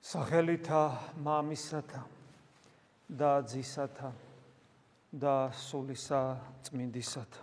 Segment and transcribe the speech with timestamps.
[0.00, 0.80] სახელითა
[1.20, 2.00] მამისათა
[3.12, 4.10] და ძისათა
[5.12, 6.20] და სულისა
[6.64, 7.42] წმინდისათა.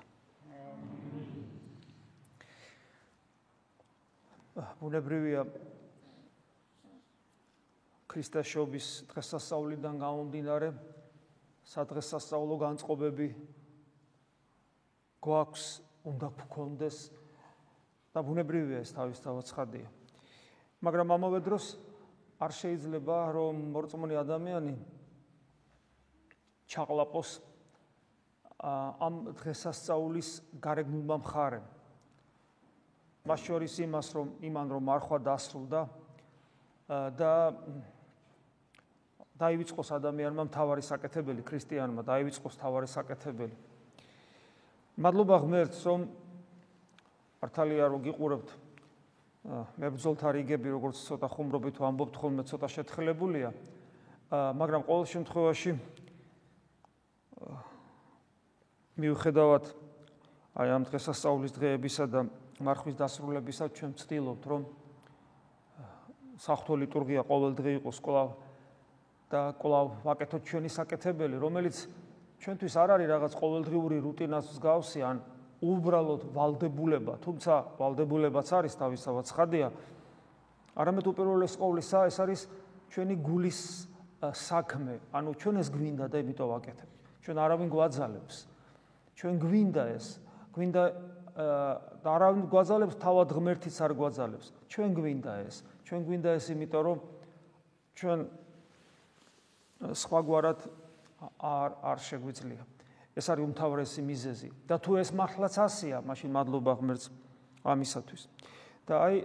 [4.57, 5.43] ბუნებრივია
[8.09, 10.69] ქრისტეშობის დღესასწაულიდან გამომდინარე
[11.69, 13.27] სადღესასწაულო განწყობები
[15.21, 15.65] გვაქვს
[16.09, 16.97] უნდა გქონდეს
[18.17, 19.91] და ბუნებრივია ეს თავისთავად ცხადია
[20.81, 21.75] მაგრამ ამავე დროს
[22.37, 24.73] არ შეიძლება რომ მორწმუნე ადამიანი
[26.69, 27.29] ჩაყლაპოს
[28.61, 30.29] ამ დღესასწაულის
[30.61, 31.65] გარეგნულმა მხარემ.
[33.25, 35.81] მას შორის იმას რომ იმან რომ მარხვა დასრულდა
[37.17, 37.33] და
[39.37, 43.55] დაივიწყოს ადამიანმა მთავარი საკეთებელი ქრისტიანმა დაივიწყოს მთავარი საკეთებელი.
[44.97, 46.05] მადლობა ღმერთს რომ
[47.41, 48.66] მართალია რომ გიყურებთ
[49.47, 53.51] მებრძოლთა რიგები როგორც ცოტა ხუმრობით ვამბობთ ხოლმე ცოტა შეთხლებულია
[54.31, 55.71] მაგრამ ყოველ შემთხვევაში
[58.99, 59.69] მიუხედავად
[60.57, 62.25] აი ამ დღესასწაულის დღეებისა და
[62.59, 64.61] მარხვის დასრულებისა ჩვენ ვცდილობთ რომ
[66.43, 68.29] საფრთხო ლიტურგია ყოველ დღე იყოს კვლავ
[69.31, 71.75] და კვლავ ვაკეთოთ ჩვენი საკეთებელი რომელიც
[72.43, 75.23] ჩვენთვის არ არის რაღაც ყოველდღიური რუტინას მსგავსი ან
[75.61, 79.67] უბრალოდ ვალდებულება, თუმცა ვალდებულებაც არის თავისთავად ცხადია.
[80.77, 82.41] არამედ უპირველეს ყოვლისა ეს არის
[82.93, 83.59] ჩვენი გულის
[84.21, 86.89] საქმე, ანუ ჩვენ ეს გვინდა და იმიტომ ვაკეთებ.
[87.25, 88.35] ჩვენ არავინ გვაძალებს.
[89.17, 90.05] ჩვენ გვინდა ეს,
[90.53, 90.83] გვინდა
[91.37, 94.47] და არავინ გვაძალებს, თავად ღმერთიც არ გვაძალებს.
[94.69, 95.55] ჩვენ გვინდა ეს.
[95.85, 96.97] ჩვენ გვინდა ეს იმიტომ რომ
[97.97, 98.19] ჩვენ
[99.93, 100.59] სხვაგვარად
[101.41, 102.63] არ არ შეგვიძლია.
[103.17, 107.05] ეს არის უმთავრესი მიზეზი და თუ ეს მართლაც ასია, მაშინ მადლობა ღმერთს
[107.65, 108.21] ამისათვის.
[108.87, 109.15] და აი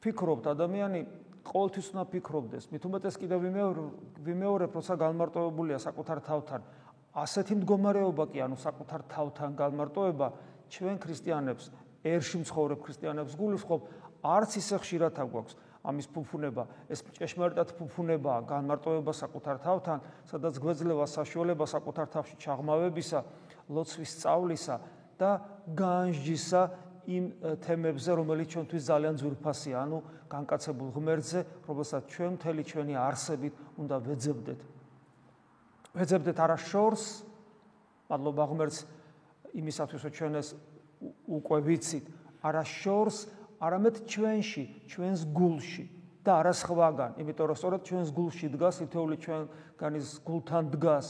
[0.00, 1.00] ფიქრობთ ადამიანი
[1.44, 3.38] ყოველთვის უნდა ფიქრობდეს, მით უმეტეს კიდევ
[4.24, 6.60] ვიმეორებ, როცა განმარტოებულია საკუთარ თავთან.
[7.10, 10.26] ასეთი მდგომარეობა კი, ანუ საკუთარ თავთან განმარტოება
[10.70, 11.64] ჩვენ ქრისტიანებს,
[12.06, 13.80] ერში მცხოვრებ ქრისტიანებს გულისხმობ,
[14.22, 15.54] არც ისე ხშირად აგვაქვს.
[15.80, 19.98] ამის ფუფუნება, ეს ჭეშმარიტად ფუფუნებაა განმარტოება საკუთარ თავთან,
[20.28, 23.20] სადაც გვეძლევა საშუალება საკუთარ თავში ჩაღმავებისა,
[23.72, 24.76] ლოცვის სწავლისა
[25.16, 25.30] და
[25.72, 26.62] განჯისა
[27.08, 27.24] იმ
[27.64, 29.98] თემებზე, რომელიც ჩვენთვის ძალიან ძვირფასია, ანუ
[30.28, 34.60] განკაცებულ ღმერთზე, რომელსაც ჩვენ მთელი ჩვენი არსებით უნდა ვეძებდეთ.
[35.96, 37.04] ვეძებდეთ არა შორს,
[38.10, 38.78] მადლობა ღმერთს
[39.56, 40.48] იმისათვის, რომ ჩვენ ეს
[41.24, 42.04] უკვე ვიცით,
[42.44, 43.18] არა შორს
[43.60, 45.84] არამედ ჩვენში, ჩვენს გულში
[46.24, 51.06] და არა სხვაგან, იმიტომ რომ სწორედ ჩვენს გულში დგას ითეული ჩვენგანის გულთან დგას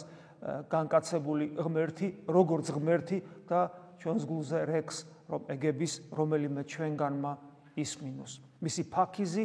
[0.71, 3.61] განკაცებული ღმერთი, როგორც ღმერთი და
[4.03, 4.97] ჩვენს გულზე რეკს,
[5.31, 7.33] რომ ეგების რომელიმე ჩვენგანმა
[7.79, 8.33] ისმინოს.
[8.65, 9.45] მისი ფაქიზი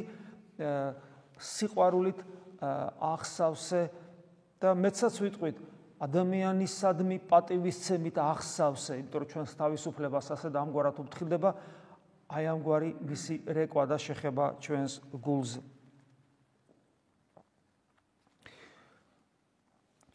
[1.36, 2.20] სიყვარულით
[2.64, 3.82] ახსავსე
[4.62, 5.58] და მეცაც ვიტყვით
[6.00, 11.50] ადამიანისადმი პატივისცემით ახსავსე, იმიტომ რომ ჩვენს თავისუფლებას ასე და ამგვარად უფრთხილდება
[12.30, 15.62] აი ამგვარი მისი რეკვა და შეხება ჩვენს გულზე.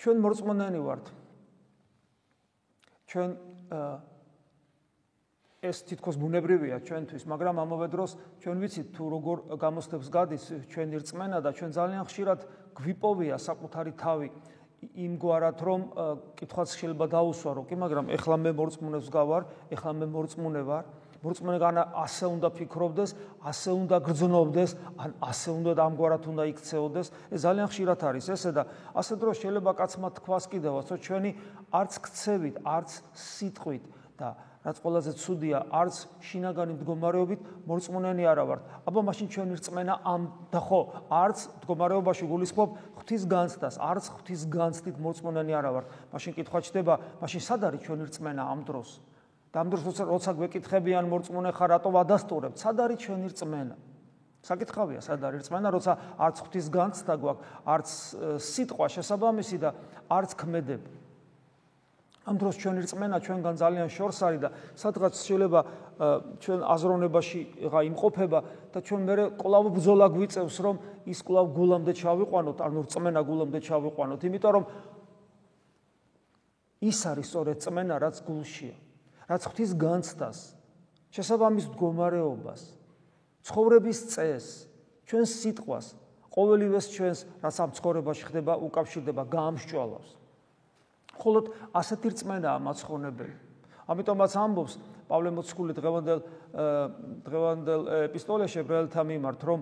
[0.01, 1.05] ჩვენ მორწმუნენი ვართ.
[3.11, 3.31] ჩვენ
[5.61, 11.39] ეს თითქოს ბუნებრივია ჩვენთვის, მაგრამ ამავე დროს ჩვენ ვიცით თუ როგორ გამოსდებს გადის ჩვენი რწმენა
[11.45, 12.41] და ჩვენ ძალიან ხშირად
[12.81, 14.29] გვიპოვია საკუთარი თავი
[14.81, 15.81] იმგვარად რომ
[16.41, 20.85] კითხვაც შეიძლება დაუსვარო, კი, მაგრამ ეხლა მე მორწმუნეს გავარ, ეხლა მე მორწმუნე ვარ.
[21.21, 23.11] მორწმუნეგან ასე უნდა ფიქრობდეს,
[23.45, 27.07] ასე უნდა გრძნობდეს, ან ასე უნდა ამგვარად უნდა იქცეოდეს.
[27.29, 28.63] ეს ძალიან ხშირად არის ესე და
[28.97, 31.31] ასე დროს შეიძლება კაცმა თქვას კიდევაც, რომ ჩვენი
[31.77, 33.85] არც ქცევით, არც სიტყვით
[34.17, 34.29] და
[34.61, 38.61] რაც ყველაზე ცუდია, არც შინაგანი მდგომარეობით მორწმუნენი არა ვართ.
[38.85, 40.23] აბა მაშინ ჩვენი რწმენა ამ
[40.53, 42.69] და ხო, არც მდგომარეობაში გულისხმობ
[43.01, 45.87] ღვთის განცდას, არც ღვთის განცდით მორწმუნენი არა ვართ.
[46.13, 46.95] მაშინ კითხვა ჩდება,
[47.25, 49.01] მაშინ სად არის ჩვენი რწმენა ამ დროს?
[49.51, 52.55] და ამ დროს როცა როცა გვეკითხებიან მორწმუნე ხარ რატო ვადასტურებ?
[52.55, 53.77] სად არის ჩვენი რწმენა?
[54.47, 55.69] საკითხავია სად არის რწმენა?
[55.75, 55.93] როცა
[56.23, 57.89] არც ღვთის განცდა გვაქვს არც
[58.47, 59.71] სიტყვა შესაბამისი და
[60.07, 60.91] არც ქმედები.
[62.31, 65.61] ამ დროს ჩვენი რწმენა ჩვენგან ძალიან შორს არის და სადღაც შეიძლება
[66.39, 67.41] ჩვენ აზროვნებაში
[67.73, 70.77] ღა იმყოფება და ჩვენ მე კლავ ბძოლა გვიწევს რომ
[71.09, 74.65] ის კლავ გულამდე ჩავიყვანოთ ანუ რწმენა გულამდე ჩავიყვანოთ იმიტომ რომ
[76.87, 78.77] ის არის სწორედ რწმენა რაც გულშია
[79.31, 80.39] რაც ღვთის განცდას,
[81.15, 82.63] შესაბამის მდგომარეობას,
[83.47, 84.67] ცხოვრების წესს,
[85.07, 85.87] ჩვენს სიტყვას,
[86.35, 90.11] ყოველივეს ჩვენს რაც ამ ცხოვრებაში ხდება, უკავშირდება, გაამშვალავს.
[91.21, 91.41] ხოლო
[91.77, 93.35] ასეთი რწმენაა მაცხონებელი.
[93.91, 94.75] ამიტომაც ამბობს
[95.11, 96.21] პავლე მოციქული დღევანდელ
[97.27, 99.61] დღევანდელ ეპისტოლეში ებრაელთა მიმართ, რომ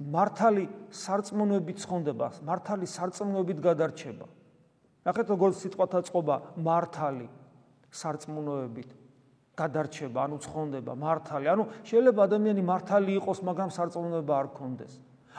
[0.00, 4.26] მართალი სარწმუნოებით ცხონდება, მართალი სარწმუნოებით გადარჩება.
[5.06, 7.26] ნახეთ როგორ სიტყვათა წყობა მართალი
[7.96, 8.90] სარწმუნოებით
[9.56, 11.46] გადარჩება, ანუ ცხონდება, მართალი.
[11.48, 14.92] ანუ შეიძლება ადამიანი მართალი იყოს, მაგრამ სარწმუნოება არ ქონდეს.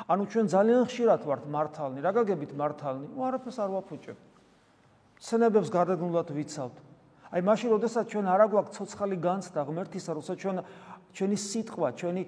[0.06, 3.06] ანუ ჩვენ ძალიან ხშირად ვართ მართალნი, რა გაგებით მართალნი?
[3.13, 4.18] ნუ არაფერს არ ვაფუჭებ.
[5.21, 6.77] ცნებებს გარდაგვულად ვიცავთ.
[7.33, 10.57] აი მაშინ როდესაც ჩვენ არ აგვაქვს ცოცხალი განცდა ღმერთისა, როცა ჩვენ
[11.18, 12.24] ჩვენი სიტყვა, ჩვენი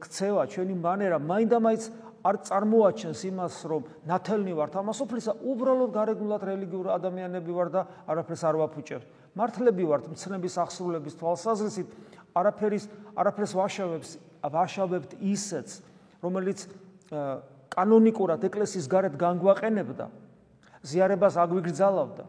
[0.00, 1.82] ქცევა, ჩვენი მანერა მაინდამაინც
[2.26, 7.80] არ წარმოაჩენს იმას, რომ ნათელნი ვართ ამას ოფლისა, უბრალოდ გარეგნულად რელიგიური ადამიანები ვარ და
[8.10, 9.02] არაფერს არ ვაფუჭებ.
[9.36, 11.88] მართლები ვართ მცნების აღსრულების თვალსაზრისით,
[12.34, 12.84] არაფერის
[13.14, 14.10] არაფერს ვაშავებს,
[14.42, 15.68] ვაშავებთ ისეც,
[16.24, 16.58] რომელიც
[17.76, 20.06] კანონიკურად ეკლესიის გარეთ განგვაყენებდა,
[20.82, 22.24] ზიარებას აგვიგრძალავდა.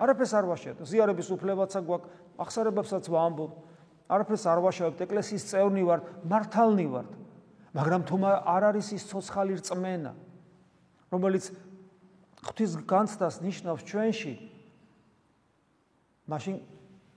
[0.00, 0.80] არაფერს არ ვაშავებთ.
[0.86, 2.08] ზიარების უფლებაცაც გვაქვს,
[2.40, 3.52] ახსარებებსაც ვამბობ.
[4.06, 7.10] არაფერს არ ვაშავებთ, ეკლესიის წევრნი ვართ, მართალნი ვართ.
[7.76, 10.12] მაგრამ თუ არ არის ის ცოცხალი რწმენა,
[11.12, 11.44] რომელიც
[12.40, 14.34] ღვთის განცდას ნიშნავს ჩვენში,
[16.24, 16.56] მაშინ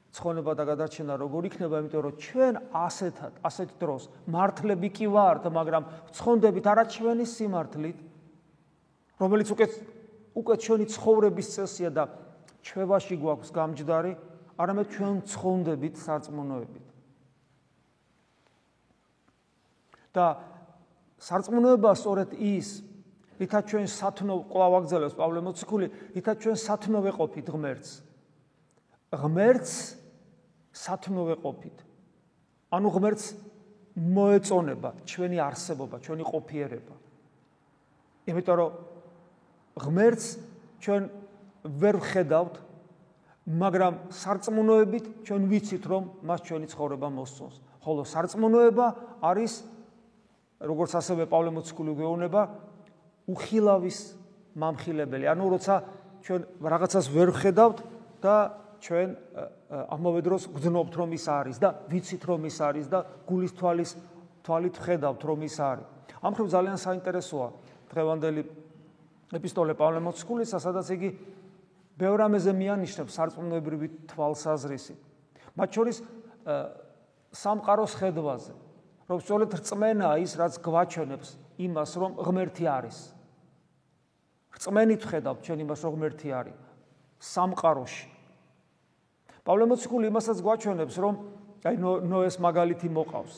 [0.10, 5.84] ცხონება და გადარჩენა როგორ იქნება, იმიტომ რომ ჩვენ ასეთად, ასეთ დროს მართლები კი ვართ, მაგრამ
[6.18, 7.98] ცხონდებით არა ჩვენი სიმართლით,
[9.22, 9.66] რომელიც უკვე
[10.40, 12.04] უკვე ჩვენი ცხოვრების წესია და
[12.66, 14.12] ჩვევაში გვაქვს გამჯდარი,
[14.60, 16.89] არამედ ჩვენ ცხონდებით სარწმუნოებით.
[20.16, 20.26] და
[21.20, 22.82] სარწმუნოება სწორედ ის,
[23.40, 27.92] რითაც ჩვენ სათნო კვლავ აგზელებს პავლე მოციქული, რითაც ჩვენ სათნო ვეყოფით ღმერთს.
[29.16, 29.74] ღმერთს
[30.76, 31.78] სათნო ვეყოფით.
[32.72, 33.26] ანუ ღმერთს
[34.00, 36.96] მოეწონება ჩვენი არსებობა, ჩვენი ყოფიერება.
[38.30, 38.72] იმიტომ რომ
[39.80, 40.26] ღმერთს
[40.84, 41.04] ჩვენ
[41.66, 42.56] ვერ ვხედავთ,
[43.50, 47.56] მაგრამ სარწმუნოებით ჩვენ ვიცით, რომ მას ჩვენი ცხოვრება მოსწონს.
[47.80, 48.88] ხოლო სარწმუნოება
[49.24, 49.54] არის
[50.60, 52.42] როგორც ასევე პავლე მოციქული გვეუბნება,
[53.30, 54.00] უხილავის
[54.60, 55.26] მამხილებელი.
[55.32, 55.76] ანუ როცა
[56.26, 57.78] ჩვენ რაღაცას ვერ ხედავთ
[58.20, 58.36] და
[58.80, 59.10] ჩვენ
[59.70, 63.92] ამავე დროს გძნობთ რომ ის არის და ვიცით რომ ის არის და გულის თვალის
[64.44, 65.86] თვალით ხედავთ რომ ის არის.
[66.20, 67.48] ამ ხრივ ძალიან საინტერესოა
[67.92, 68.42] დღევანდელი
[69.30, 71.10] ეპისტოლე პავლე მოციქულისა, სადაც იგი
[72.00, 74.96] ბევრ ამაზე მიანიშნებს სარწმუნოებრივი თვალსაზრისი.
[75.56, 75.98] მათ შორის
[77.36, 78.54] სამყაროს ხედვაზე.
[79.10, 82.98] რომ სწორედ რწმენაა ის, რაც გვაჩვენებს იმას, რომ ღმერთი არის.
[84.54, 86.58] რწმენით ხედავთ ჩვენ იმას, რომ ღმერთი არის
[87.20, 88.08] სამყაროში.
[89.44, 91.14] პავლე მოციქული იმასაც გვაჩვენებს, რომ
[91.66, 93.36] აი ნოეს მაგალითი მოყავს.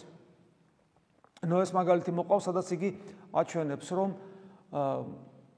[1.41, 2.89] ნოეს მაგალითი მოყავს, სადაც იგი
[3.33, 4.09] აჩვენებს, რომ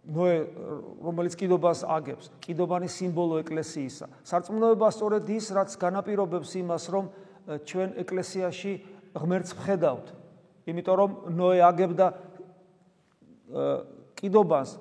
[0.04, 0.36] ნოე
[1.04, 4.06] რომელიც კიდობას აგებს, კიდობანი სიმბოლო ეკლესიისა.
[4.24, 7.06] სარწმუნოება სწორედ ის, რაც განაპირობებს იმას, რომ
[7.44, 8.72] ჩვენ ეკლესიაში
[9.14, 10.08] ღმერთს ვხედავთ.
[10.68, 12.08] იმიტომ რომ ნოე აგებდა
[14.18, 14.80] კიდობას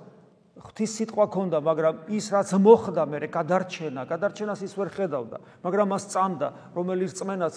[0.62, 6.04] ღვთის სიტყვა ქონდა, მაგრამ ის რაც მოხდა მე გადარჩენა, გადარჩენას ის ვერ ხედავდა, მაგრამ მას
[6.12, 7.54] წამდა, რომელიც წმენაც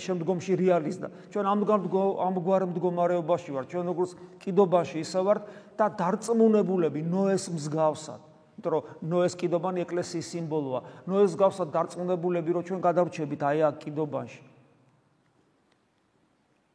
[0.00, 1.06] შემდგომში რეალიზდა.
[1.34, 4.10] ჩვენ ამგვარ მდგომარეობაში ვართ, ჩვენ როგორც
[4.40, 5.42] კიდობაში ისე ვართ
[5.76, 8.20] და დარწმუნებულები ნოეს მსგავსად.
[8.56, 10.80] იმიტომ რომ ნოეს კიდობანი ეკლესიის სიმბოლოა.
[11.10, 14.49] ნოეს მსგავსად დარწმუნებულები რომ ჩვენ გადავრჩებით აი აქ კიდობაში.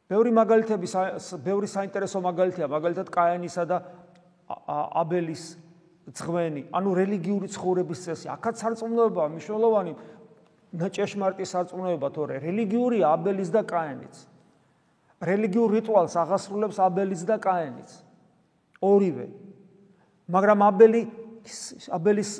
[0.10, 0.88] ბევრი მაგალითები
[1.46, 3.78] ბევრი საინტერესო მაგალითია მაგალითად კაენისა და
[5.02, 5.44] აბელის
[6.14, 8.28] ძღვენი ანუ რელიგიური ცხოვრების წესი.
[8.30, 9.94] აქაც სარწმუნოებაა მნიშვნელოვანი
[10.78, 12.36] ნაჭეშმარტი სარწმუნოება თორე.
[12.46, 14.16] რელიგიური აბელის და კაენიც.
[15.26, 17.90] რელიგიურ რიტუალს აღასრულებს აბელის და კაენიც.
[18.86, 19.28] ორივე.
[20.30, 21.02] მაგრამ აბელი
[21.94, 22.32] აბელის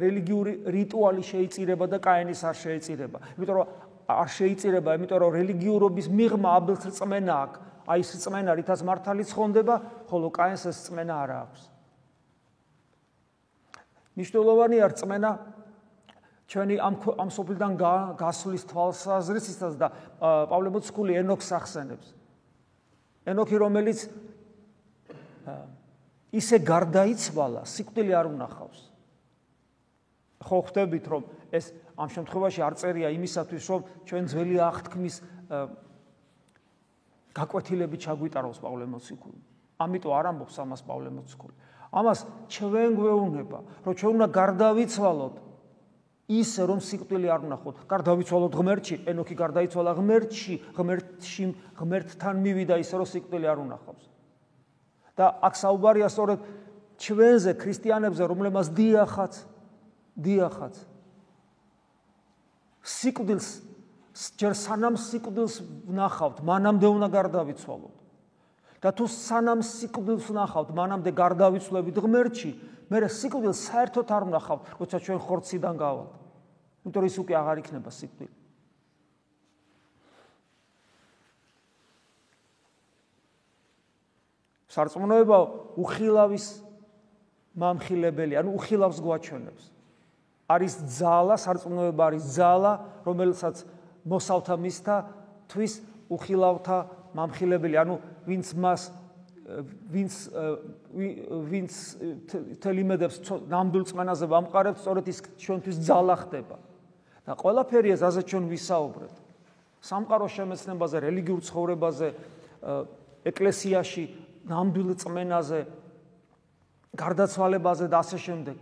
[0.00, 3.68] რელიგიური რიტუალი შეიწირება და კაენის არ შეიწირება იმიტომ რომ
[4.20, 7.58] არ შეიწირება, იმიტომ რომ რელიგიურობის მიღმა აბელს რწმენა აქვს.
[7.90, 9.74] აი ეს რწმენა, რითაც მართალი ცხონდება,
[10.10, 11.62] ხოლო კაინს ეს რწმენა არ აქვს.
[14.14, 15.30] მნიშვნელოვანია რწმენა
[16.50, 17.72] ჩვენი ამ ამ სოფლიდან
[18.18, 19.88] გასulis თვალსაზრისითაც და
[20.20, 22.06] პავლე მოციქული ენოქს ახსენებს.
[23.26, 24.10] ენოქი რომელიც
[26.34, 28.80] ისე გარდაიცვალა, სიკვდილი არ უნახავს.
[30.40, 31.22] ხო ხვდებით რომ
[31.54, 35.16] ეს ამ შემთხვევაში არ წერია იმისათვის, რომ ჩვენ ძველი აღთქმის
[37.36, 39.40] გაკვეთილები ჩაგვიტაროს პავლე მოციქული.
[39.80, 41.54] ამიტომ არ ამბობს ამას პავლე მოციქული.
[41.92, 45.36] ამას ჩვენ გვეუბნება, რომ ჩვენ უნდა გარდავიცვალოთ
[46.30, 47.76] ისე რომ სიკვდილი არ ვნახოთ.
[47.90, 54.04] გარდავიცვალოთ ღმერთში, ენოქი გარდაიცვალა ღმერთში, ღმერთში ღმერთთან მივიდა ისე რომ სიკვდილი არ ვნახავს.
[55.20, 56.40] და აქ საუბარია სწორედ
[56.96, 59.34] ჩვენზე ქრისტიანებზე, რომლებმაც დიახაც
[60.16, 60.74] დიახაც
[62.90, 63.48] სიკვდილს
[64.40, 65.54] ჯერ სანამ სიკვდილს
[65.86, 67.96] ვნახავთ, მანამდე უნდა გარდავიცვალოთ.
[68.80, 72.50] და თუ სანამ სიკვდილს ნახავთ, მანამდე გარდავიცვლებით ღმერთში,
[72.88, 76.12] მე სიკვდილს საერთოდ არ ვნახავთ, როცა ჩვენ ხორციდან გავალთ.
[76.80, 78.34] იმიტომ ის უკვე აღარ იქნება სიკვდილი.
[84.70, 85.38] სარწმუნოება
[85.76, 86.46] უხილავის
[87.60, 89.64] მამხილებელი, ანუ უხილავს გვაჩვენებს.
[90.50, 92.72] არის ძალა, სარწმუნოება არის ძალა,
[93.06, 93.62] რომელსაც
[94.10, 94.96] მოსავთა მისთა
[95.50, 95.72] თვის
[96.10, 96.78] უხილავთა
[97.14, 97.94] მამხილებელი, ანუ
[98.26, 98.90] ვინც მას
[99.90, 100.14] ვინც
[101.50, 101.72] ვინც
[102.62, 103.16] თელიმედებს
[103.50, 106.56] ნამდვილ წმენაზე ვამყარებს, სწორედ ის ჩვენთვის ძალა ხდება.
[107.26, 109.14] და ყველაფერი ეს ასე ჩვენ ვისაუბრეთ.
[109.80, 112.08] სამყაროს შემეცნებაზე, რელიგიურ ცხოვრებაზე,
[113.26, 114.04] ეკლესიაში
[114.50, 115.60] ნამდვილ წმენაზე,
[116.96, 118.56] გარდაცვალებაზე და ასე შემდეგ.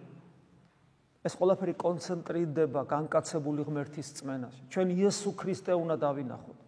[1.27, 4.61] ეს ყველაფერი კონცენტრირდება განკაცებული ღმერთის წმენაში.
[4.71, 6.59] ჩვენ იესო ქრისტე უნდა დავინახოთ.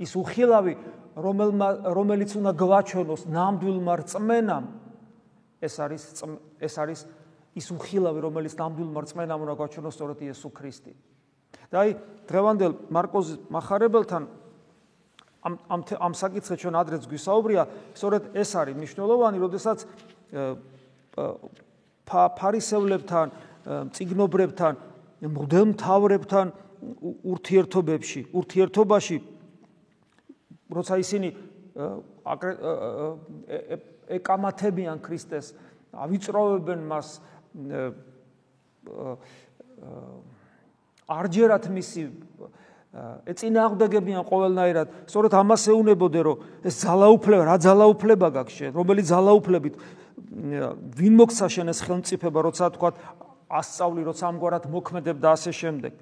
[0.00, 0.74] ის უხილავი,
[1.14, 4.64] რომელიც უნდა გვაჩვენოს ნამდვილმა რწმენამ,
[5.60, 6.02] ეს არის
[6.56, 7.00] ეს არის
[7.54, 10.92] ის უხილავი, რომელიც ნამდვილმა რწმენამ უნდა გვაჩვენოს სწორედ იესო ქრისტე.
[11.70, 11.90] და აი
[12.26, 14.22] დღევანდელ მარკოზ מחარებელთან
[15.40, 17.62] ამ ამ ამ საკითხზე ჩვენ ადრეც გვისაუბრია,
[17.94, 19.78] სწორედ ეს არის მნიშვნელოვანი, როდესაც
[22.10, 23.26] ფარისევლებთან,
[23.66, 24.72] ციგნობრებთან,
[25.20, 26.46] მღვდელმთავრებთან
[27.28, 29.16] ურთიერთობებში, ურთიერთობაში
[30.70, 31.28] როცა ისინი
[34.16, 35.52] ეკამათებიან ქრისტეს,
[35.92, 37.08] ავიწროვებენ მას
[41.10, 42.02] არჯერად მისი
[43.30, 44.86] ეწინააღმდეგებიან ყოველნაირად.
[45.06, 46.36] სწორედ ამას ეუნებოდე, რომ
[46.66, 49.74] ეს ძალაუფლება, რა ძალაუფლება გაქვს შენ, რომელი ძალაუფლებით
[50.98, 52.90] ვინ მოგცა შენ ეს ხელმწიფება, როცა თქვა
[53.50, 55.94] ასწავლი, როცა ამგვარად მოქმედებ და ასე შემდეგ.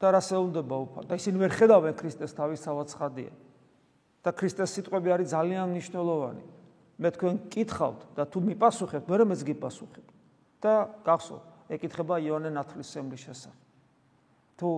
[0.00, 1.04] და რას ეუნდება უფალ?
[1.12, 3.32] და ისინი ვერ ხედავენ ქრისტეს თავისთავად ცხადია.
[4.24, 6.44] და ქრისტეს სიტყვები არის ძალიან მნიშვნელოვანი.
[7.00, 10.06] მე თქვენ კითხავთ და თუ მიპასუხებთ, მე მეც გიპასუხებ.
[10.60, 13.60] და გახსოვთ, ეკითხება იოანე ნათლისმცემლის შესახებ.
[14.56, 14.68] თუ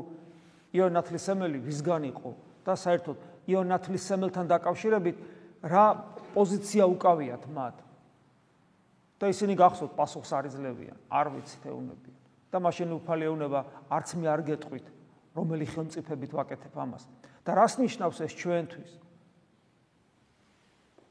[0.74, 2.30] იოანე ნათლისმცემელი ვისგან იყო
[2.66, 3.16] და საერთოდ
[3.50, 5.16] იოანე ნათლისმცემელთან დაკავშირებით
[5.62, 5.86] რა
[6.34, 7.76] პოზიცია უკავიათ მათ?
[9.22, 12.18] და ისინი გახსოვთ, პასუხს არ იძლევიან, არ ვიცით ეუნებიან.
[12.52, 14.86] და მაშინ უფალი ეუნება, არც მე არ გეტყვით,
[15.32, 17.06] რომელი ხელმწიფებით ვაკეთებ ამას.
[17.46, 18.92] და რას ნიშნავს ეს ჩვენთვის?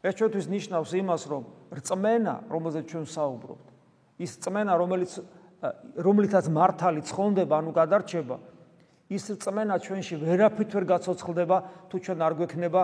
[0.04, 3.68] ეს ჩვენთვის ნიშნავს იმას, რომ რწმენა, რომელზეც ჩვენ საუბრობთ,
[4.20, 5.12] ის წმენა, რომელიც
[5.96, 8.38] რომლითაც მართალი ცხონდება, ანუ გადარჩება,
[9.14, 11.58] ის წმენა ჩვენში ვერაფრით ვერ გაცოცხლდება,
[11.90, 12.82] თუ ჩვენ არ გვექნება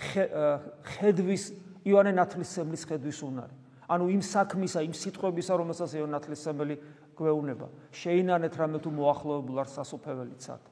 [0.00, 1.44] ხედვის
[1.84, 3.54] იოანე ნათლისმცემლის ხედვის უნარი.
[3.90, 6.76] ანუ იმ საქმისა, იმ სიტყვებისა, რომელსაც იოანე ნათლისმცემელი
[7.18, 10.62] გვეუბნება, შეინანეთ რამე თუ მოახლოებულ არ სასופეველიცად.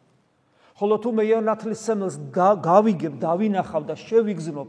[0.78, 4.68] ხოლო თუ მე იოანე ნათლისმცემელს გავიგებ, დავინახავ და შევიგზნობ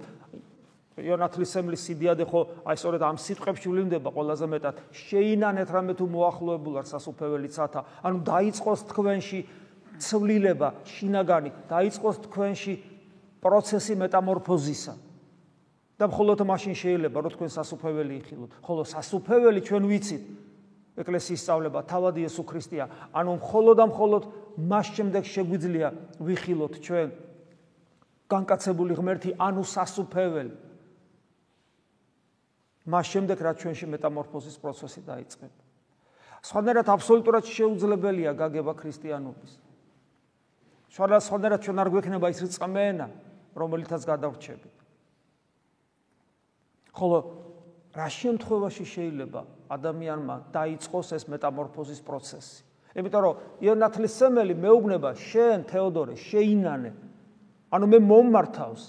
[1.00, 4.76] იოანე ნათლისმცემლის სიდიადე ხო აი სწორედ ამ სიტყვებში ვლინდება ყველაზე მეტად.
[4.92, 7.80] შეინანეთ რამე თუ მოახლოებულ არ სასופეველიცათა.
[8.04, 9.40] ანუ დაიწყოს თქვენში
[10.00, 12.74] ცვლილება შინაგანი, დაიწყოს თქვენში
[13.44, 14.94] პროცესი მეტამორფოზისა.
[16.00, 18.52] და მხოლოდ მაშინ შეიძლება რომ თქვენ სასუფეველი იხილოთ.
[18.64, 20.24] ხოლო სასუფეველი ჩვენ ვიცით
[20.96, 22.86] ეკლესიის სწავლება თავად იესო ქრისტეა.
[23.12, 24.24] ანუ მხოლოდ და მხოლოდ
[24.64, 25.88] მას შემდეგ შეგვიძლია
[26.24, 27.10] ვიხილოთ ჩვენ
[28.32, 30.56] განკაცებული ღმერთი, ანუ სასუფეველი.
[32.88, 35.62] მას შემდეგ რაც ჩვენში მეტამორფოზის პროცესი დაიწყება.
[36.48, 39.52] სხვანაირად აბსოლუტურად შეუძლებელია გაგება ქრისტიანობის.
[40.96, 43.08] სხვანაირად ჩვენ არ გვექნება ის რწმენა,
[43.56, 44.76] რომელიცაც გადავრჩებით.
[46.94, 47.18] ხოლო
[47.96, 52.64] რა შემთხვევაში შეიძლება ადამიანმა დაიწყოს ეს მეტამორფოზის პროცესი?
[53.00, 56.92] იმიტომ რომ იონათლის სემელი მეუბნება შენ თეოდორე შეინანე
[57.70, 58.84] ანუ მე მომმართავს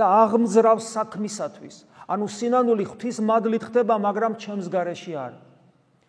[0.00, 1.76] და აღმზრავს საქმისათვის
[2.10, 5.34] ანუ სინანული ღვთის მადლით ხდება, მაგრამ ჩემს გარეში არ.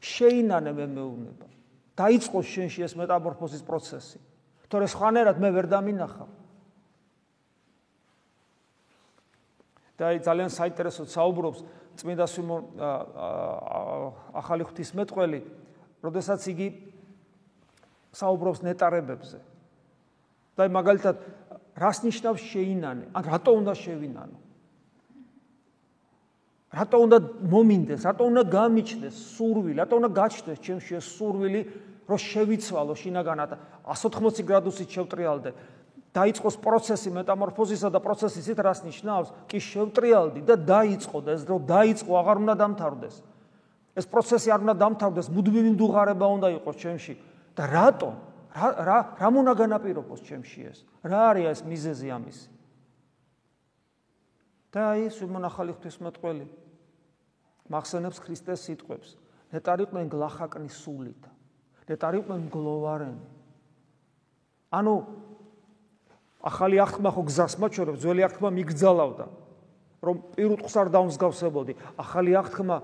[0.01, 1.45] შეინანე მე მეუბნება.
[1.93, 4.17] დაიწყოს შენში ეს მეტამორფოზის პროცესი.
[4.65, 6.40] თორე სხვანაირად მე ვერ დამინახავ.
[10.01, 11.59] და აი ძალიან საინტერესო საუბრობს
[12.01, 12.61] წმინდა სიმონ
[14.33, 15.39] ახალი ღვთის მეტყველი,
[16.01, 16.67] როდესაც იგი
[18.09, 19.37] საუბრობს ნეტარებებზე.
[20.57, 21.15] და აი მაგალითად
[21.77, 23.05] რას ნიშნავს შეინანე?
[23.13, 24.37] ან რატო უნდა შევინანო?
[26.71, 27.17] რატო უნდა
[27.51, 31.61] მომინდეს, რატო უნდა გამიჩნდეს სურვილი, რატო უნდა გაჩნდეს ჩემში ეს სურვილი,
[32.09, 33.51] რომ შევიცვალო შინაგანად
[33.85, 35.51] 180 გრადუსით შევტრიალდე.
[36.11, 39.29] დაიწყოს პროცესი მეტამორფოზისა და პროცესი ისეთ რას ნიშნავს?
[39.47, 43.15] კი შევტრიალდი და დაიწყო და ეს რომ დაიწყო აღარ უნდა დამთავრდეს.
[43.95, 47.13] ეს პროცესი არ უნდა დამთავრდეს, მუდმივი მდუღარება უნდა იყოს ჩემში.
[47.55, 48.11] და რატო?
[48.51, 50.83] რა რა რა მონა განაპირობოს ჩემში ეს?
[51.03, 52.47] რა არის ეს მიზეზი ამისი?
[54.71, 56.45] და ის უმონახალი ღვთისმეტყველი
[57.71, 59.09] მახსენებს ქრისტეს სიტყვებს.
[59.51, 61.23] ნეტარიყვენ გლახაკნის სულით.
[61.91, 63.25] ნეტარიყვენ გლოვარენი.
[64.71, 64.93] ანუ
[66.42, 69.26] ახალი აღთქმა ხო გზას მოჩორებს, ძველი აღთქმა მიგძალავდა.
[70.06, 71.72] რომ პირუტყს არ დაუმსგავსებოდი.
[71.98, 72.76] ახალი აღთქმა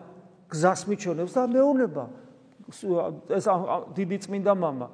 [0.52, 2.04] გზას მიჩვენებს და მეუნება
[3.32, 3.46] ეს
[3.96, 4.88] დიდი წმინდა мама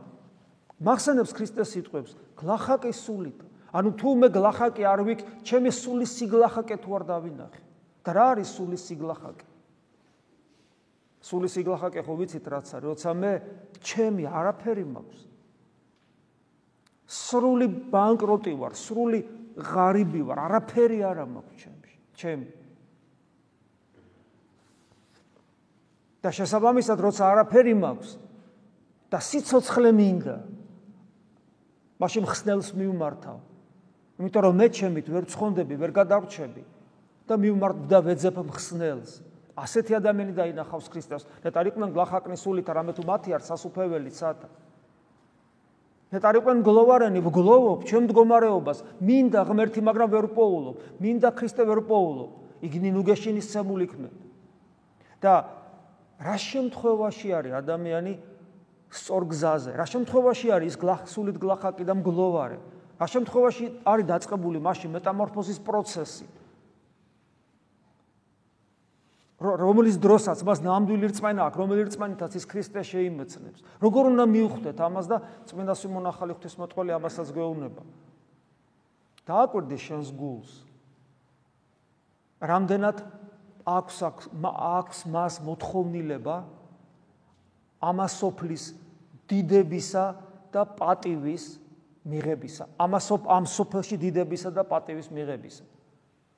[0.78, 3.42] მახსენებს ქრისტეს სიტყვებს გლახაკის სულით
[3.74, 7.62] ანუ თუ მე გლახაკი არ ვიქ ჩემი სულის სიგლახაკე თუ არ დავინახე
[8.06, 9.46] და რა არის სულის სიგლახაკე
[11.28, 13.32] სულის სიგლახაკე ხო ვიცით რაც არის როცა მე
[13.82, 15.18] ჩემი არაფერი მაქვს
[17.13, 19.21] სრული ბანკროტი ვარ სრული
[19.69, 22.47] ღარიბი ვარ არაფერი არ მაქვს ჩემში ჩემი
[26.23, 28.11] და შესაბამისად როცა არაფერი მაქვს
[29.11, 30.37] და სიцоცხლე მინდა
[32.03, 33.37] მაშინ ხსნელს მივმართავ.
[34.19, 36.63] იმიტომ რომ მე ჩემით ვერ ცხონდები ვერ გადავრჩები
[37.27, 39.11] და მივმართ და ვეძებ ხსნელს.
[39.53, 44.09] ასეთი ადამიანი დაინახავს ქრისტეს და ტარიყვენ გლახაკნის სულით რამე თუ მათი არ სასუფეველი
[46.13, 51.81] ცათა და ტარიყვენ გლოვარენი გლოვობ ჩემ მდგომარეობას მინდა ღმერთი მაგრამ ვერ პოულობ მინდა ქრისტე ვერ
[51.89, 52.29] პოულობ
[52.61, 54.09] იგნი ნუგეშინის ცემული იქნე
[55.25, 55.33] და
[56.21, 58.13] რა შემთხვევაში არის ადამიანი
[58.93, 59.71] სწორ გზაზე?
[59.73, 62.57] რა შემთხვევაში არის ის გლახსულით გლახაკი და მგლოვარე?
[63.01, 66.25] რა შემთხვევაში არის დაწყებული მასში მეტამორფოზის პროცესი?
[69.41, 73.59] რომელიც დროსაც მას ნამდვილი რწმენა აქვს, რომელიც რწმენითაც ის ქრისტე შეიმეცნებს.
[73.81, 75.17] როგორ უნდა მიუხვდეთ ამას და
[75.49, 77.81] წმინდა სიმონ ახალი ღვთისმოწყალე ამასაც გვეუბნება.
[79.27, 80.51] დააკვირდი შენს გულს.
[82.43, 82.97] რამდენად
[83.63, 83.97] აქვს
[84.43, 86.35] აქვს მას მოთხოვნილება
[87.79, 88.63] ამასოფლის
[89.31, 90.05] დიდებისა
[90.51, 91.43] და პატივის
[92.03, 95.63] მიღებისა ამასოფ ამ სოფელში დიდებისა და პატივის მიღებისა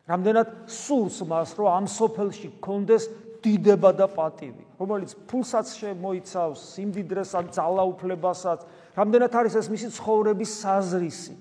[0.06, 3.10] რამდენად სულს მას რომ ამ სოფელში კონდეს
[3.42, 4.64] დიდება და პატივი.
[4.80, 8.60] რომელიც ფულსაც შემოიცავს სიმდიდრეს ან ძალაუფლებასაც.
[8.98, 11.36] რამდენად არის ეს მისი ცხოვრების საზრისი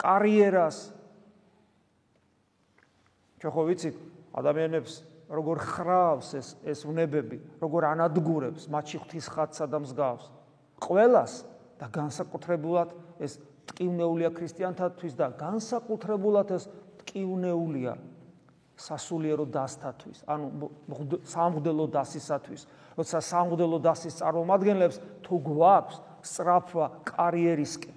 [0.00, 0.92] კარიერას?
[3.40, 3.96] ჩვენ ხო ვიცით
[4.34, 4.94] ადამიანებს
[5.26, 10.24] როგორ ხრავს ეს ეს უნებები, როგორ ანადგურებს მათში ღვთის ხატსა და მსგავს.
[10.80, 11.32] ყველას
[11.80, 13.38] და განსაკუთრებულად ეს
[13.70, 16.68] ტკივნეულია ქრისტიანთათვის და განსაკუთრებულად ეს
[17.02, 17.96] ტკივნეულია
[18.76, 20.46] სასულიერო დასთათვის, ანუ
[21.24, 22.62] სამღდელო დასისათვის.
[22.96, 27.96] როცა სამღდელო დასის წარმომადგენლებს თუ გვაქვს სწრაფვა კარიერისკენ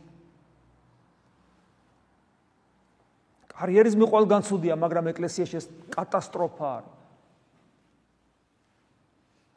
[3.60, 6.99] კარიერიზმი ყველგან ცუდია, მაგრამ ეკლესიაში ეს კატასტროფა არის.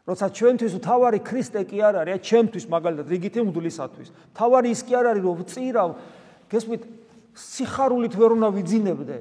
[0.03, 4.09] როცა ჩვენთვის თავარი ქრისტე კი არ არის, აი ჩემთვის მაგალითად რიგითი მგლისათვის.
[4.35, 5.89] თავარი ის კი არ არის, რომ ვწირავ,
[6.51, 6.83] გესმით,
[7.33, 9.19] სიხარულით ვერ უნდა ვიძინებდე.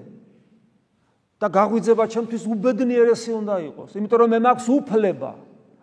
[1.41, 5.31] და გაღვიძება ჩემთვის უბედნიერესი უნდა იყოს, იმიტომ რომ მე მაქვს უფლება.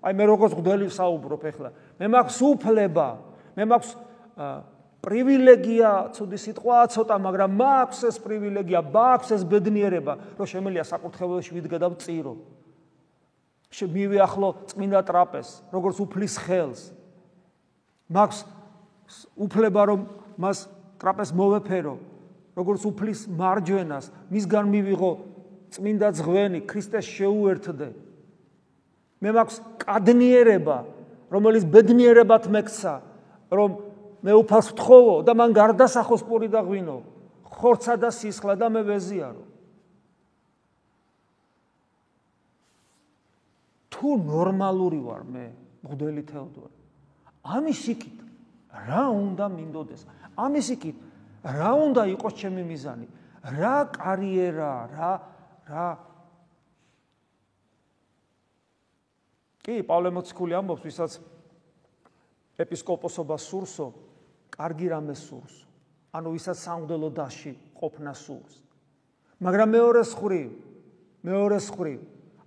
[0.07, 1.71] აი მე როგორც ღდელი საუბრობ ახლა.
[1.99, 3.07] მე მაქვს უფლება.
[3.59, 3.91] მე მაქვს
[5.03, 11.79] პრივილეგია, ცუდი სიტყვა ცოტა, მაგრამ მაქვს ეს პრივილეგია, მაქვს ეს ბედნიერება, რომ შემელია საკურთხეველში ვიდგა
[11.83, 12.33] და ვწირო.
[13.73, 16.81] შემივიახლო წმინდა ტრაპეზს, როგორც უფლის ხელს.
[18.09, 18.39] მაქვს
[19.37, 20.01] უფლება რომ
[20.41, 20.69] მას
[21.01, 21.95] ტრაპეზს მოვეფერო,
[22.57, 25.13] როგორც უფლის მარჯვენას, მისგან მივიღო
[25.73, 27.89] წმინდა ძღვენი, ქრისტეს შეუერთდე.
[29.21, 30.79] მე მაქვს კადნიერება,
[31.29, 32.95] რომელიც ბედნიერებად მექცა,
[33.53, 33.71] რომ
[34.23, 36.99] მე უფალს ვთხოვო და მან გარდასახოს პური და ღვინო
[37.59, 39.43] ხორცა და სისხლა და მე ვეზიარო
[43.99, 45.47] თუ ნორმალური ვარ მე
[45.83, 46.75] მღვდელი თეოდორე
[47.59, 48.19] ამის იქით
[48.89, 50.03] რა უნდა მინდოდეს
[50.39, 50.97] ამის იქით
[51.59, 53.07] რა უნდა იყოს ჩემი მიზანი
[53.59, 55.13] რა კარიერა რა
[55.69, 55.89] რა
[59.69, 61.19] კი პავლე მოციქული ამბობს ვისაც
[62.65, 63.87] ეპისკოპოსობა სურსო
[64.59, 65.55] კარგი რამე სურს.
[66.17, 68.55] ანუ ვისაც სამღდელო დასში ყოფნა სურს.
[69.39, 70.43] მაგრამ მეორე ხრი,
[71.23, 71.95] მეორე ხრი,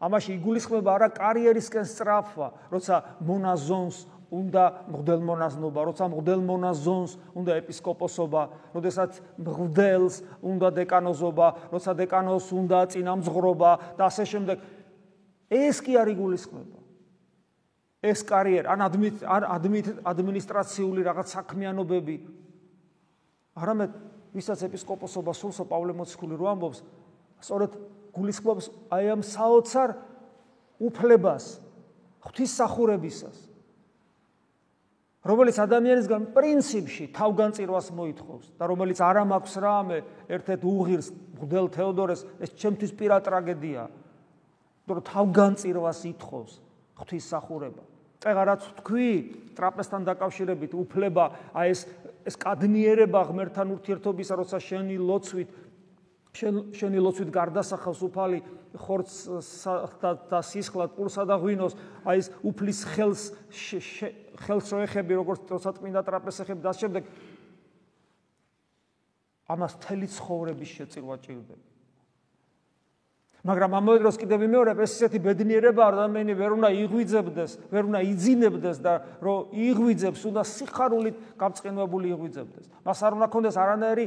[0.01, 3.97] ამაში იგულისხმება არა კარიერისკენ სწრაფვა, როცა მონაზონს
[4.31, 8.41] უნდა მღდელმონაზნობა, როცა მღდელმონაზონს უნდა ეპისკოპოსობა,
[8.73, 14.57] როდესაც მღდელს უნდა დეკანოზობა, როცა დეკანოს უნდა წინამძღვრობა და ასე შემდეგ.
[15.51, 16.81] ეს კი არ იგულისხმება.
[18.01, 18.81] ეს კარიერა ან
[20.09, 22.15] ადმინისტრაციული რაღაც საქმიანობები
[23.61, 23.91] არამედ
[24.33, 26.81] ვისაც ეპისკოპოსობა სულსო პავლე მოციქული რო ამბობს
[27.45, 27.77] სწორედ
[28.15, 29.95] გულისხმობს აი ამ საოცარ
[30.81, 31.45] უფლებას
[32.25, 33.37] ღვთის სახურებისას
[35.21, 39.97] რომელიც ადამიანისგან პრინციპში თავგანწირვას მოითხოვს და რომელიც არ ამაქვს რამე
[40.37, 43.83] ერთ-ერთ უღირს მღვდელ თეოდორეს ეს ჩემთვის პირა ტრაგედია.
[44.91, 46.51] რომ თავგანწირვას ითხოვს
[46.99, 47.83] ღვთისმსახურება
[48.21, 49.09] წეგა რაც თქვი
[49.57, 51.23] ტრაპესთან დაკავშირებით უფლება
[51.55, 51.81] აი ეს
[52.27, 55.49] ეს კადნიერება ღმერთთან ურთიერთობისა როცა შენი ლოცვით
[56.31, 58.39] შენ შენი ლოცვით გარდასახავს უფალი
[58.79, 59.65] ხორცს
[60.31, 61.75] და სისხლად პურსა და ღვინოს
[62.07, 63.23] აი ეს უფლის ხელს
[64.45, 67.11] ხელს როეხები როგორც თორსა წმინდა ტრაპეზები და შემდეგ
[69.51, 71.71] ამას თელი ცხოვრების შეწირვა ჭირდება
[73.41, 78.77] მაგრამ ამავე დროს კიდევ მეორე ეს ისეთი ბედნიერება ადამიანი ვერ უნდა იღვიძებდეს, ვერ უნდა იძინებდეს
[78.85, 82.65] და რომ იღვიძებს, უნდა სიხარულით გამწყენებული იღვიძებდეს.
[82.85, 84.05] მას არ უნდა კონდეს არანაირი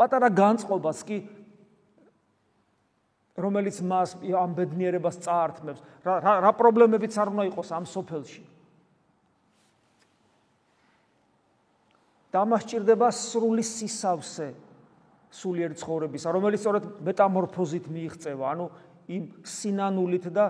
[0.00, 1.18] პატარა განწყობას კი
[3.40, 5.80] რომელიც მას ამ ბედნიერებას წაართმევს.
[6.04, 8.44] რა რა პრობლემებიც არ უნდა იყოს ამ სოფელში.
[12.30, 14.54] და მას ჭირდება სრული სისავსე
[15.34, 18.66] სულიერ ცხოვრების, რომელიც სწორედ მეტამორფოზით მიიღწევა, ანუ
[19.10, 20.44] იმ სინანულით და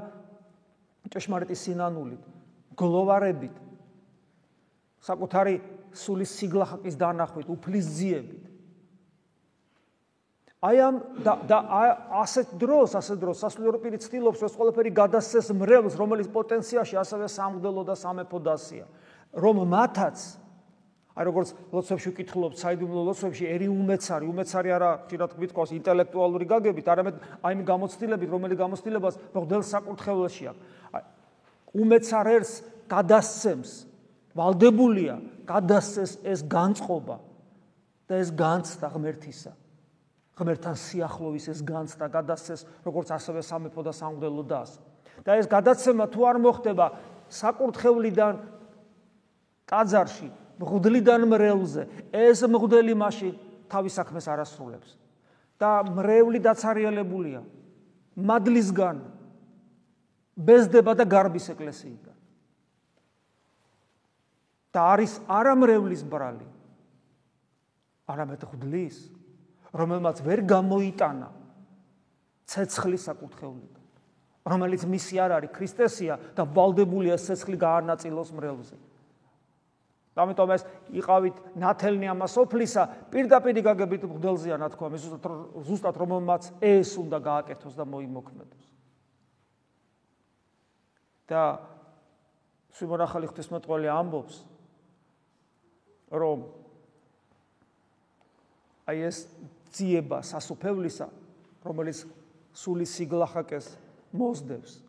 [1.08, 2.22] ჭეშმარიტი სინანულით,
[2.76, 3.56] გლოვარებით,
[5.08, 5.56] საკუთარი
[5.96, 8.49] სულის სიგლახაკის დანახვით, უფლის ძიებით.
[10.60, 11.58] აი ამ და და
[12.20, 17.82] ასეთ დროს, ასეთ დროს სასულიერო პირი ცდილობს, რომ ყველაფერი გადასცეს მრევლს, რომელიც პოტენციაში ასევე სამგდელო
[17.88, 18.84] და სამეფო დასია,
[19.40, 20.18] რომ მათაც
[21.16, 27.16] აი როგორც ლოცვებში ვკითხულობ, საიდუმლო ლოცვებში ერი უმეცარი, უმეცარი არა ხშირად გვითხოვს ინტელექტუალური გაგებით, არამედ
[27.40, 30.60] აი იმ გამოცდილებით, რომელიც გამოცდილებას მოგდელ საკურთხეველში აქვს.
[30.92, 31.02] აი
[31.82, 32.52] უმეცარერს
[32.84, 33.70] გადასცემს,
[34.36, 35.14] ვალდებულია
[35.48, 37.16] გადასცეს ეს განწყობა
[38.06, 39.52] და ეს განცდა ღმერთისა.
[40.40, 44.80] ღმერთთან სიახლოვის ეს განცდა გადასცეს, როგორც ასევე სამეფო და სამგდელო დას.
[45.20, 46.86] და ეს გადაცემა თუ არ მოხდება
[47.28, 48.34] საკურთხევლიდან
[49.68, 53.30] ტაძარში მღვდლიდან მრევლზე ეს მღვდელი მასში
[53.68, 54.96] თავის საქმეს არასრულებს.
[55.60, 57.40] და მრევლი დაცარიელებულია.
[58.16, 58.96] მადლისგან
[60.40, 62.16] ბეზდება და გარბის ეკლესიიდან.
[64.72, 66.46] და არის არამრევლის ბრალი
[68.06, 69.19] არამედ ღვდლის
[69.74, 71.28] რომელმაც ვერ გამოიტანა
[72.50, 73.82] ცეცხლის საკურთხევლიდან
[74.50, 78.76] რომელიც მისი არ არის ქრისტესია და ვალდებულია ცეცხლი გაარნაწილოს მრევლზე
[80.20, 80.64] ამიტომ ეს
[81.00, 85.24] იყავით ნათელნი ამას ოფლისა პირდაპირ გაგებით მგდელზეა ნათქვა ზუსტად
[85.64, 88.64] ზუსტად რომელმაც ეს უნდა გააკეთოს და მოიმოქმედოს.
[91.30, 91.42] და
[92.74, 94.36] სიმონახალი ღვთისმეტყველი ამბობს
[96.10, 96.38] რომ
[98.90, 99.30] აი ეს
[99.70, 101.08] ძიება სასופევლისა
[101.64, 102.04] რომელიც
[102.56, 103.76] სული სიგლახაკეს
[104.12, 104.80] მოსდევს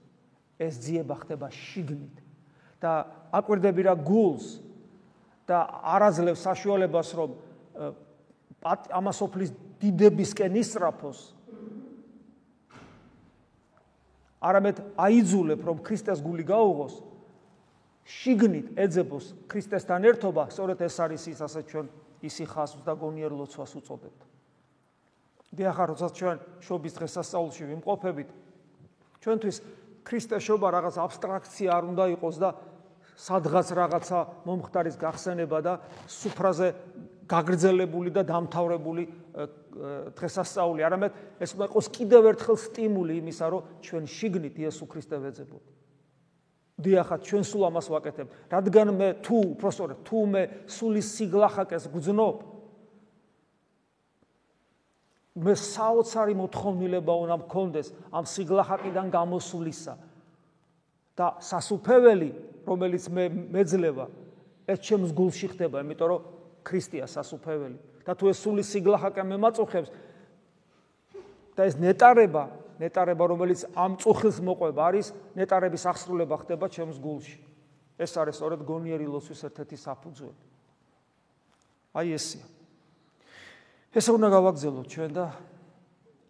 [0.61, 2.21] ეს ძიება ხდება შიგნით.
[2.81, 4.57] და აკვირდები რა გულს
[5.45, 5.61] და
[5.95, 7.37] არაძლევს საშუალებას რომ
[8.97, 11.19] ამასოფლის დიდებისკენ ისწრაფოს
[14.41, 16.97] არამედ აიძულებ რომ ქრისტეს გული გაუღოს
[18.17, 21.85] შიგნით ეძებოს ქრისტესთან ერთობა სწორედ ეს არის ის ასე ჩვენ
[22.25, 24.30] ისი ხასს და გონიერ ლოცვას უწოდებთ
[25.51, 28.29] დიახარ როდესაც ჩვენ შობის დღესასწაულში ვიმყოფებით
[29.21, 29.57] ჩვენთვის
[30.07, 32.49] ქრისტეს შობა რაღაც აბსტრაქცია არ უნდა იყოს და
[33.21, 35.73] სადღაც რაღაცა მომხდარის გახსენება და
[36.09, 36.67] სუფრაზე
[37.29, 39.03] გაგრძელებული და დამთავრებული
[40.17, 40.81] დღესასწაული.
[40.83, 45.63] არამედ ეს უნდა იყოს კიდევ ერთხელ სტიმული იმისა, რომ ჩვენ შიგნით იესო ქრისტე ვეძებოთ.
[46.81, 48.27] დიახაც ჩვენ სულ ამას ვაკეთებ.
[48.51, 52.37] რადგან მე თუ უბრალოდ თუ მე სულის სიგლახაკეს გძნობ
[55.31, 59.95] მე საოცარი მოთხოვნილება უნდა მქონდეს ამ სიგლახაკიდან გამოსულისა.
[61.15, 62.29] და სასუფეველი
[62.67, 64.05] რომელიც მე მეძლევა
[64.67, 66.21] ეს ჩემს გულში ხდება იმიტომ რომ
[66.67, 67.77] ქრისტია სასუფეველი.
[68.03, 69.89] და თუ ეს სული სიგლახაკა მემაწუხებს
[71.55, 72.43] და ეს ნეტარება
[72.79, 77.39] ნეტარება რომელიც ამ წუხილს მოყვება არის ნეტარების აღსრულება ხდება ჩემს გულში.
[77.99, 80.41] ეს არის სწორედ გონიერი ლოცვის ერთ-ერთი საფუძველი.
[81.95, 82.60] აი ესია
[83.91, 85.25] ეს უნდა გავაგზავნოთ ჩვენ და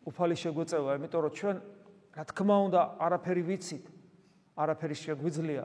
[0.10, 1.58] უფალი შეგვეწევა იმიტომ რომ ჩვენ
[2.18, 3.86] რა თქმა უნდა არაფერი ვიცით
[4.58, 5.64] არაფერი შეგვიძლია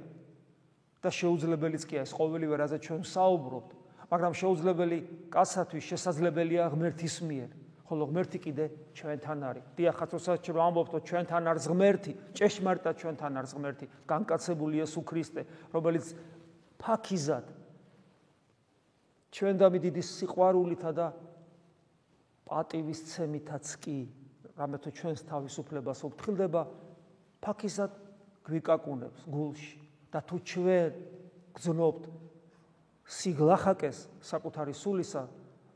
[1.06, 3.70] და შეუძლებელიც კი ეს ყოველივე რაზე ჩვენ საუბრობთ,
[4.10, 4.98] მაგრამ შეუძლებელი
[5.30, 7.50] კაცათვის შესაძლებელია ღმერთის მიერ,
[7.86, 8.64] ხოლო ღმერთი კიდე
[8.96, 9.64] ჩვენთან არის.
[9.78, 15.42] დიახაც როცა ჩვენ ამბობთ, ჩვენთან არის ღმერთი, ჭეშმარიტად ჩვენთან არის ღმერთი, განკაცებული იესო ქრისტე,
[15.74, 16.06] რომელიც
[16.80, 17.46] ფაქიზად
[19.30, 21.06] ჩვენ და մի დიდი სიყვარულითა და
[22.46, 23.98] პატივის ცემითაც კი,
[24.56, 26.62] რამე თუ ჩვენს თავისუფლებას უფრთხილდება,
[27.42, 27.92] ფაქიზად
[28.46, 29.76] გვიკაკუნებს გულში.
[30.12, 30.92] და თუ ჩვენ
[31.58, 32.04] გძნობთ
[33.04, 35.22] სიგლახაკეს საკუთარი სულისა,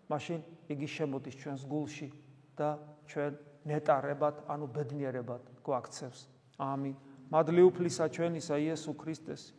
[0.08, 2.08] მაშინ იგი შემოდის ჩვენს გულში
[2.56, 2.78] და
[3.10, 3.32] ჩვენ
[3.66, 6.20] ნეტარებად, ანუ ბედნიერებად გვაქცევს.
[6.56, 6.94] ამინ.
[7.30, 9.54] მადლი უფლისა ჩვენისა იესო ქრისტეს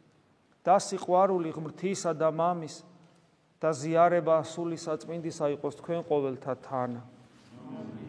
[0.65, 2.83] და სიყვარული ღმრთისა და მამის
[3.61, 6.91] და ზიარება სული საწმინდისა იყოს თქვენ ყოველთა თან.
[6.97, 8.00] ამენ.